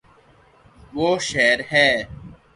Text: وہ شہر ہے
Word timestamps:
وہ 0.95 1.09
شہر 1.27 1.59
ہے 1.71 1.87